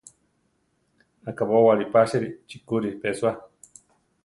[1.31, 3.33] Akabówali pásiri chikúri pesúa.